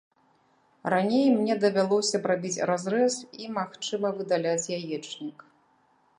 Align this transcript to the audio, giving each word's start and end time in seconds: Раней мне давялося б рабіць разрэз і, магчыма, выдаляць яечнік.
Раней 0.93 1.27
мне 1.35 1.57
давялося 1.63 2.17
б 2.23 2.31
рабіць 2.31 2.63
разрэз 2.73 3.13
і, 3.43 3.53
магчыма, 3.59 4.07
выдаляць 4.19 4.69
яечнік. 4.81 5.37